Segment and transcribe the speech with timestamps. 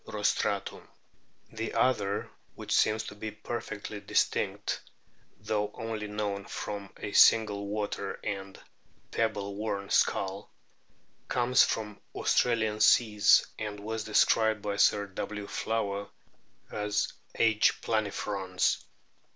[0.07, 0.81] rostratum;
[1.51, 4.81] the other, which seems to be perfectly distinct,
[5.37, 8.59] though only known from a single water and
[9.11, 10.49] pebble worn skull,
[11.27, 15.45] comes from Australian seas, and was described by Sir W.
[15.45, 16.07] Flower
[16.71, 17.79] as H.
[17.83, 18.83] plamfrons.